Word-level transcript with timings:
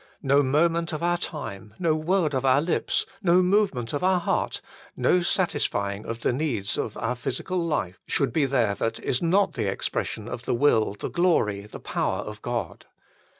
No 0.23 0.41
moment 0.41 0.93
of 0.93 1.03
our 1.03 1.19
time, 1.19 1.75
no 1.77 1.93
word 1.93 2.33
of 2.33 2.43
our 2.43 2.59
lips, 2.59 3.05
no 3.21 3.43
movement 3.43 3.93
of 3.93 4.03
our 4.03 4.19
heart, 4.19 4.59
no 4.97 5.21
satisfying 5.21 6.07
of 6.07 6.21
the 6.21 6.33
needs 6.33 6.75
of 6.75 6.97
our 6.97 7.13
physical 7.13 7.63
life, 7.63 7.99
should 8.07 8.29
there 8.33 8.47
be 8.47 8.47
that 8.47 8.97
is 8.99 9.21
not 9.21 9.53
the 9.53 9.69
expression 9.69 10.27
of 10.27 10.45
the 10.45 10.55
will, 10.55 10.95
the 10.95 11.07
glory, 11.11 11.67
the 11.67 11.79
power 11.79 12.21
of 12.21 12.41
God. 12.41 12.87